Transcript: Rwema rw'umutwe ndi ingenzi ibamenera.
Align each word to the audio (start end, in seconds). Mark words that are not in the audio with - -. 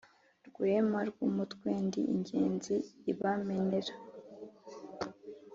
Rwema 0.47 0.99
rw'umutwe 1.09 1.69
ndi 1.85 2.01
ingenzi 2.13 2.75
ibamenera. 3.11 3.93